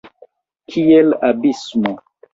Kiel 0.71 1.13
abismo! 1.31 1.95